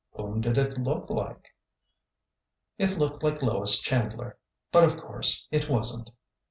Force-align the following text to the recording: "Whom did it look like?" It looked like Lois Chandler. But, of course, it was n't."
"Whom 0.15 0.41
did 0.41 0.57
it 0.57 0.79
look 0.79 1.11
like?" 1.11 1.53
It 2.79 2.97
looked 2.97 3.21
like 3.21 3.43
Lois 3.43 3.79
Chandler. 3.79 4.39
But, 4.71 4.83
of 4.83 4.97
course, 4.97 5.47
it 5.51 5.69
was 5.69 5.95
n't." 5.95 6.09